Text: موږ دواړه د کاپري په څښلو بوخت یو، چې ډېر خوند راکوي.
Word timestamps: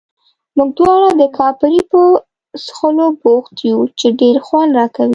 موږ 0.57 0.69
دواړه 0.77 1.09
د 1.19 1.23
کاپري 1.37 1.81
په 1.91 2.01
څښلو 2.65 3.07
بوخت 3.21 3.55
یو، 3.69 3.79
چې 3.99 4.07
ډېر 4.21 4.35
خوند 4.45 4.71
راکوي. 4.79 5.09